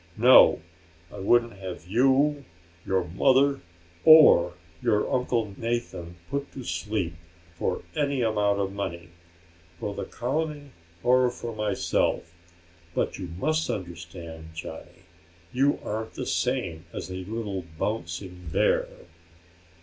No, 0.17 0.63
I 1.13 1.19
wouldn't 1.19 1.57
have 1.59 1.85
you, 1.85 2.43
your 2.87 3.03
mother, 3.03 3.61
or 4.03 4.55
your 4.81 5.07
Uncle 5.13 5.53
Nathan 5.55 6.15
'put 6.27 6.51
to 6.53 6.63
sleep' 6.63 7.13
for 7.53 7.83
any 7.95 8.23
amount 8.23 8.59
of 8.59 8.73
money 8.73 9.09
for 9.79 9.93
the 9.93 10.05
colony 10.05 10.71
or 11.03 11.29
for 11.29 11.55
myself. 11.55 12.33
But 12.95 13.19
you 13.19 13.27
must 13.37 13.69
understand, 13.69 14.55
Johnny, 14.55 15.03
you 15.53 15.77
aren't 15.83 16.15
the 16.15 16.25
same 16.25 16.85
as 16.91 17.11
a 17.11 17.23
little 17.25 17.63
bouncing 17.77 18.49
bear." 18.51 18.87